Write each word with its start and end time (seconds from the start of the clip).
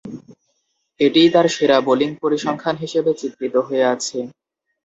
এটিই 0.99 1.29
তার 1.29 1.47
সেরা 1.49 1.77
বোলিং 1.87 2.09
পরিসংখ্যান 2.21 2.75
হিসেবে 2.83 3.11
চিত্রিত 3.13 3.55
হয়ে 3.67 3.85
আছে। 3.93 4.17